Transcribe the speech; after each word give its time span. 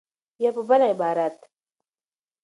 یا 0.43 0.49
په 0.55 0.61
بل 0.69 0.81
عبارت 0.93 1.37